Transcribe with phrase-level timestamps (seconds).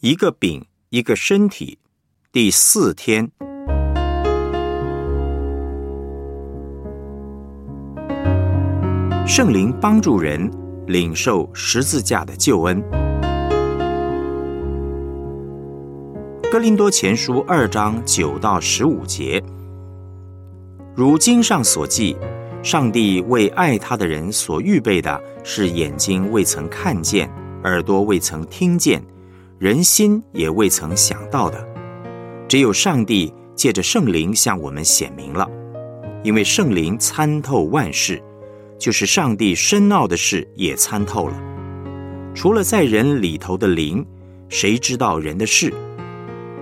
[0.00, 1.78] 一个饼，一个身体。
[2.30, 3.30] 第四天，
[9.26, 10.50] 圣灵帮助人
[10.86, 12.82] 领受十字架的救恩。
[16.52, 19.42] 哥林多前书二章九到十五节，
[20.94, 22.14] 如经上所记，
[22.62, 27.30] 上帝为爱他的人所预备的是眼睛未曾看见，
[27.64, 29.02] 耳朵未曾听见，
[29.58, 31.66] 人心也未曾想到的。
[32.46, 35.48] 只有上帝借着圣灵向我们显明了，
[36.22, 38.22] 因为圣灵参透万事，
[38.78, 41.42] 就是上帝深奥的事也参透了。
[42.34, 44.06] 除了在人里头的灵，
[44.50, 45.72] 谁知道人的事？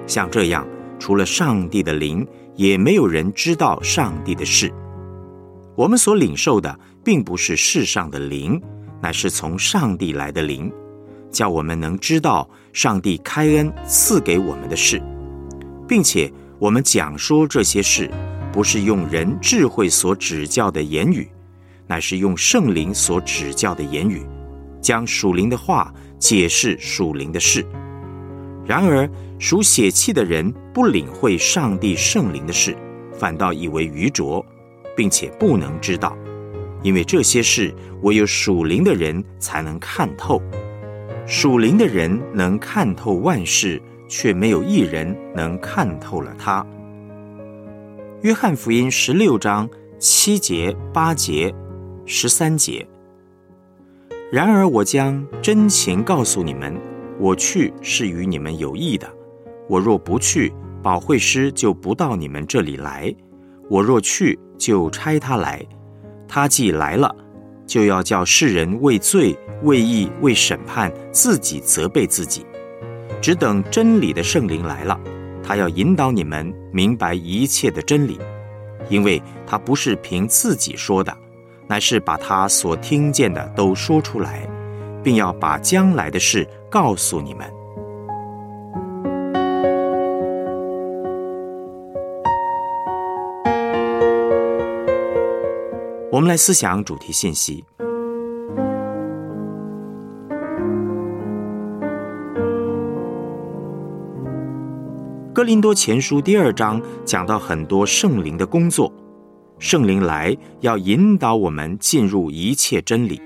[0.07, 0.65] 像这样，
[1.01, 2.25] 除了上帝的灵，
[2.55, 4.73] 也没有人知道上帝的事。
[5.75, 8.63] 我们所领受的，并不是世上的灵，
[9.03, 10.73] 乃是从上帝来的灵，
[11.35, 15.03] 叫我们能知道上帝开恩赐给我们的事。
[15.87, 18.09] 并且我们讲说这些事，
[18.53, 21.29] 不是用人智慧所指教的言语，
[21.87, 24.25] 乃是用圣灵所指教的言语，
[24.81, 27.67] 将属灵的话解释属灵的事。
[28.65, 29.07] 然而
[29.39, 32.75] 属血气的人不领会上帝圣灵的事，
[33.13, 34.43] 反倒以为愚拙，
[34.97, 36.17] 并且不能知道，
[36.83, 40.41] 因为这些事唯有属灵的人才能看透。
[41.27, 43.81] 属灵的人能看透万事。
[44.07, 46.65] 却没有一人能看透了他。
[48.23, 51.53] 约翰福音十六章七节、八节、
[52.07, 52.87] 十三节。
[54.31, 56.79] 然而我将真情告诉你们，
[57.19, 59.11] 我去是与你们有益的。
[59.69, 60.53] 我若不去，
[60.83, 63.15] 保惠师就不到你们这里来；
[63.69, 65.65] 我若去，就差他来。
[66.29, 67.15] 他既来了，
[67.67, 72.45] 就要叫世人为罪、为义、为审判，自己责备自己。
[73.21, 75.01] 只等真理的圣灵来了，
[75.43, 78.19] 他要引导你们明白一切的真理，
[78.89, 81.17] 因为他不是凭自己说的，
[81.67, 84.47] 乃是把他所听见的都说出来，
[85.03, 87.51] 并要把将来的事告诉你们。
[96.15, 97.65] 我们来思想主题信息。
[105.33, 108.93] 哥林多前书第二章讲到很多圣灵的工作，
[109.59, 113.21] 圣灵来要引导我们进入一切真理，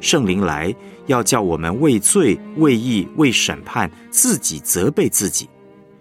[0.00, 0.72] 圣灵来
[1.06, 5.50] 要叫我们为罪、为义、为审判自己责备自己，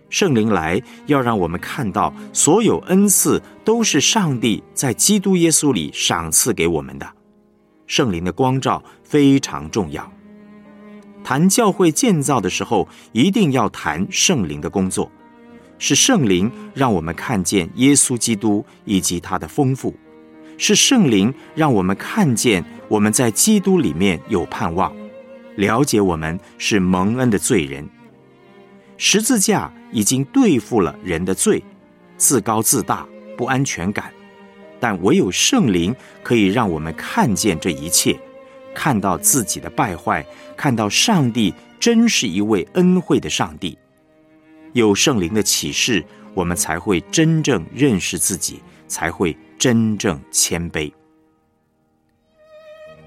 [0.09, 7.07] 圣灵来要让我们看到所有恩赐都是上帝在基督耶稣里赏赐给我们的，
[7.87, 10.09] 圣灵的光照非常重要。
[11.23, 15.11] 谈教会建造的时候，一定要谈圣灵的工作。
[15.79, 19.93] 是圣灵让我们看见耶稣基督以及他的丰富，
[20.57, 24.91] 是圣灵让我们看见我们在基督里面有盼望，
[25.57, 27.87] 了解我们是蒙恩的罪人。
[28.97, 31.63] 十字架已经对付了人的罪，
[32.17, 34.11] 自高自大、不安全感，
[34.79, 38.19] 但唯有圣灵可以让我们看见这一切，
[38.73, 40.25] 看到自己的败坏，
[40.55, 43.77] 看到上帝真是一位恩惠的上帝。
[44.73, 46.03] 有圣灵的启示，
[46.33, 50.91] 我们才会真正认识自己，才会真正谦卑。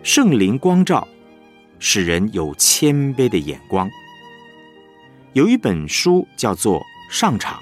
[0.02, 1.06] 圣灵光照，
[1.78, 3.90] 使人有谦卑的眼光。
[5.32, 7.56] 有一本书叫做《上场》，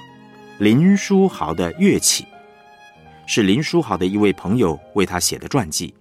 [0.58, 2.24] 林书豪的乐器，
[3.26, 5.92] 是林书豪的一位朋友为他写的传记。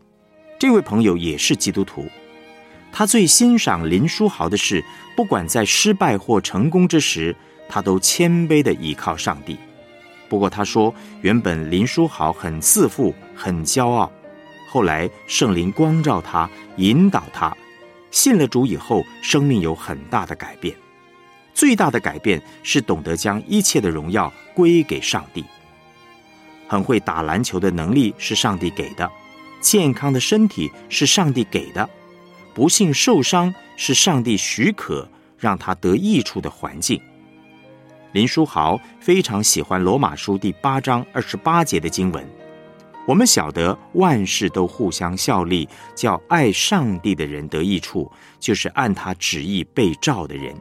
[0.57, 2.05] 这位朋友也是基督徒，
[2.89, 4.81] 他最欣赏林书豪的是，
[5.13, 7.35] 不管在失败或成功之时。
[7.69, 9.57] 他都谦卑的倚靠上帝。
[10.29, 14.09] 不过他说，原本林书豪很自负、很骄傲，
[14.69, 17.53] 后来圣灵光照他，引导他，
[18.09, 20.73] 信了主以后，生命有很大的改变。
[21.57, 25.43] 最大的改变是懂得将一切的荣耀归给上帝。
[26.67, 29.09] 很会打篮球的能力是上帝给的，
[29.59, 31.89] 健康的身体是上帝给的，
[32.53, 35.09] 不幸受伤是上帝许可
[35.39, 37.01] 让他得益处的环境。
[38.11, 42.23] 林书豪非常喜欢罗马书第八章二十八节的经文。
[43.07, 50.55] 我们晓得万事都互相效力，叫爱上帝的人得益处，就是按他旨意被召的人。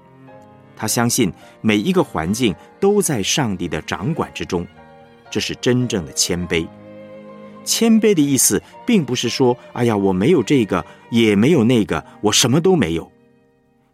[0.77, 4.67] 他相信每一个环境都在上帝的掌管之中，
[5.31, 6.69] 这是真正的谦卑。
[7.65, 13.11] 谦卑的意思，并不是说“哎呀，我没有这个，也没有那个，我什么都没有”。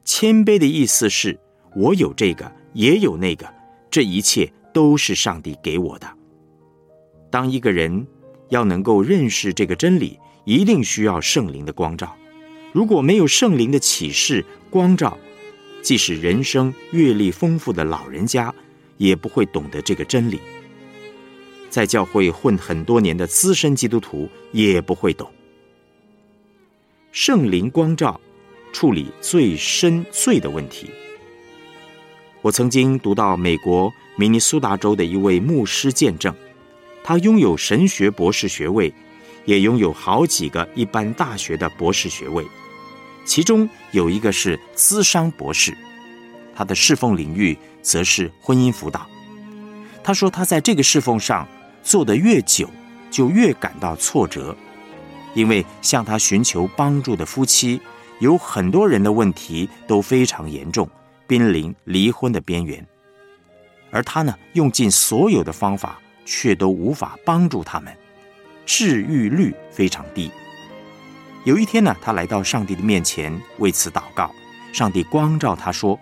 [0.04, 1.38] 谦卑的意思是。
[1.74, 3.48] 我有这个，也有那个，
[3.90, 6.06] 这一切都是上帝给我的。
[7.30, 8.06] 当一个人
[8.50, 12.14] 要能够认识这个真理，一定需要圣灵的光照。
[12.74, 15.16] 如果没有圣灵的启示光照，
[15.82, 18.54] 即使人生阅历丰富的老人家，
[18.96, 20.40] 也不会懂得这个真理。
[21.68, 25.28] 在教会混很多年的资深基督徒也不会懂。
[27.10, 28.20] 圣灵光照，
[28.72, 30.90] 处理最深邃的问题。
[32.40, 36.34] 我曾经读到美国明尼苏达州的一位牧师见证，
[37.02, 38.92] 他拥有神学博士学位，
[39.44, 42.44] 也拥有好几个一般大学的博士学位，
[43.24, 45.76] 其中有一个是资商博士，
[46.54, 49.06] 他的侍奉领域则是婚姻辅导。
[50.02, 51.46] 他说他在这个侍奉上。
[51.84, 52.70] 做得越久，
[53.10, 54.56] 就越感到挫折，
[55.34, 57.80] 因为向他寻求帮助的夫妻，
[58.20, 60.88] 有很多人的问题都非常严重，
[61.26, 62.86] 濒临离婚的边缘，
[63.90, 67.92] 而他呢，用尽所有的方法，却都无法帮助他们，
[68.64, 70.30] 治愈率非常低。
[71.44, 74.32] 有一天呢，他来到上帝的面前为此祷告，
[74.72, 75.98] 上帝光照他说：“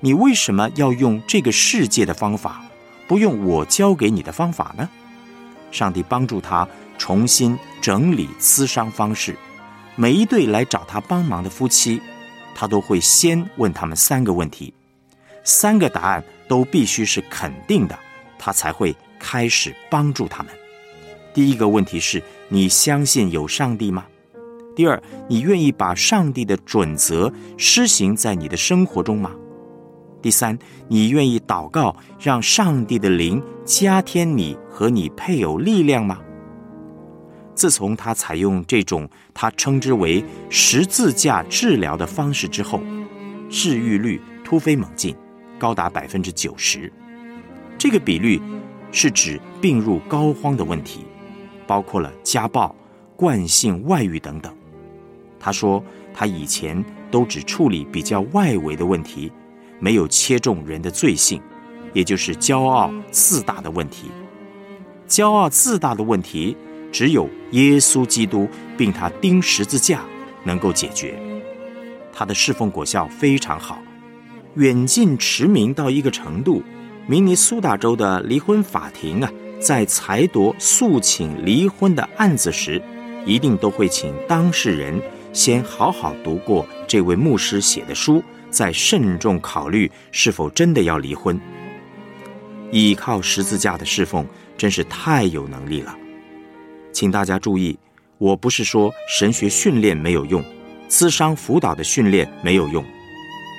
[0.00, 2.64] 你为什么要用这个世界的方法，
[3.06, 4.88] 不用我教给你的方法呢？”
[5.70, 6.66] 上帝帮助他
[6.96, 9.36] 重新整理咨商方式。
[9.96, 12.00] 每一对来找他帮忙的夫妻，
[12.54, 14.72] 他都会先问他们三个问题，
[15.44, 17.98] 三个答案都必须是肯定的，
[18.38, 20.50] 他才会开始帮助他们。
[21.34, 24.06] 第一个问题是：你相信有上帝吗？
[24.76, 29.32] 第二，你愿意把上帝的准则施行在你的生活中吗？
[30.22, 30.58] 第三，
[30.88, 36.20] 你愿意祷告，让上帝的灵加添你和你配偶力量吗？
[37.54, 42.80] 自从他采用这种他称之为十字架治疗的方式之后，
[43.48, 45.14] 治愈率突飞猛进，
[45.58, 46.90] 高达百分之九十。
[47.76, 48.40] 这个比率
[48.92, 51.04] 是指病入膏肓的问题，
[51.66, 52.74] 包括了家暴、
[53.16, 54.54] 惯性外遇等等。
[55.40, 55.82] 他说，
[56.14, 59.32] 他以前都只处理比较外围的问题。
[59.82, 61.40] 没有切中人的罪性，
[61.94, 64.10] 也就是骄傲自大的问题。
[65.08, 66.54] 骄傲自大的问题，
[66.92, 68.46] 只有耶稣基督
[68.76, 70.04] 并他钉十字架
[70.44, 71.18] 能够解决。
[72.12, 73.80] 他的侍奉果效非常好，
[74.56, 76.62] 远近驰名到一个程度。
[77.06, 82.80] 明尼苏达州的离婚法庭啊，在裁夺诉请离婚的案子时，
[83.24, 85.00] 一定都会请当事人
[85.32, 88.22] 先好好读过这位牧师写的书。
[88.50, 91.40] 再慎重考虑是否真的要离婚。
[92.72, 94.26] 依靠十字架的侍奉
[94.58, 95.96] 真是太有能力了，
[96.92, 97.78] 请大家注意，
[98.18, 100.44] 我不是说神学训练没有用，
[100.88, 102.84] 咨商辅导的训练没有用，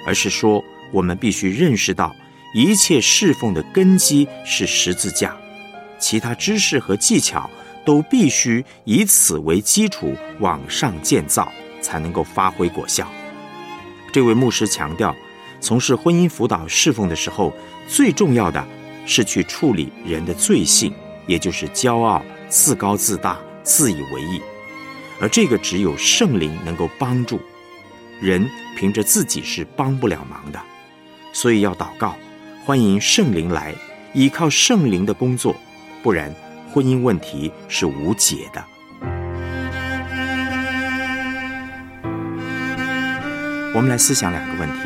[0.05, 2.13] 而是说我们必须认识到，
[2.53, 5.33] 一切侍奉的根基是十字架，
[5.97, 7.49] 其他知识和技巧
[7.85, 11.49] 都必须以此为基础往上建造，
[11.81, 13.07] 才能够发挥果效。
[14.13, 15.15] 这位牧师强调，
[15.59, 17.53] 从事婚姻辅导侍奉的时候，
[17.87, 18.65] 最重要的
[19.05, 20.93] 是去处理人的罪性，
[21.27, 24.41] 也就是骄傲、自高自大、自以为意，
[25.19, 27.39] 而这个只有圣灵能够帮助。
[28.19, 30.61] 人凭着自己是帮不了忙的，
[31.33, 32.15] 所以要祷告，
[32.65, 33.73] 欢迎圣灵来，
[34.13, 35.55] 依靠圣灵的工作，
[36.03, 36.33] 不然
[36.71, 38.63] 婚姻问题是无解的。
[43.73, 44.79] 我们来思想两个问题：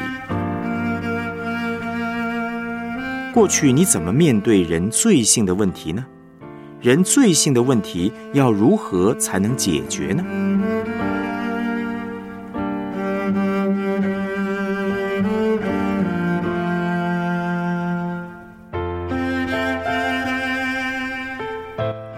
[3.33, 6.05] 过去你怎么面对人罪性的问题呢？
[6.81, 10.23] 人罪性的问题要如何才能解决呢？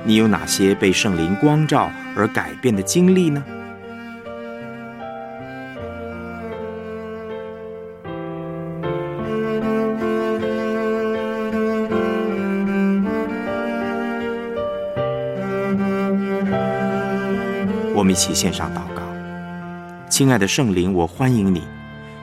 [0.03, 3.41] 你有哪些被圣灵光照而改变的经历呢？
[18.17, 19.03] 起献上祷告，
[20.09, 21.61] 亲爱的圣灵，我欢迎你，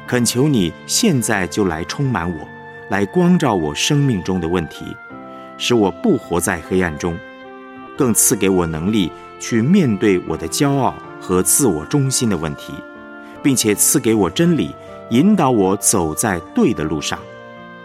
[0.08, 2.48] 恳求你现在就来充满我，
[2.90, 4.84] 来光照我生命中的问题，
[5.56, 7.16] 使我不活在黑暗中，
[7.96, 9.08] 更赐给我能力
[9.38, 12.74] 去面对我的骄傲和自我中心的问题，
[13.40, 14.74] 并且赐给我真理，
[15.10, 17.16] 引导我走在对的路上。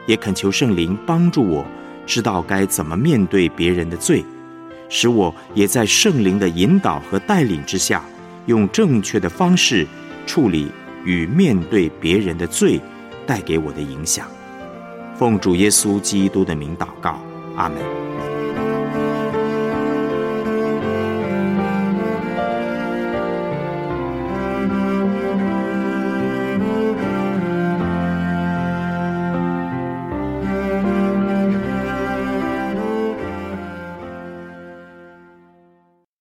[0.07, 1.63] 也恳求圣灵帮助我，
[2.07, 4.25] 知道该怎么面对别人的罪。
[4.89, 8.03] 使我也在圣灵的引导和带领之下，
[8.47, 9.87] 用正确的方式
[10.25, 10.71] 处理
[11.05, 12.81] 与面对别人的罪，
[13.25, 14.27] 带给我的影响。
[15.15, 17.21] 奉主耶稣基督的名祷告，
[17.55, 18.38] 阿门。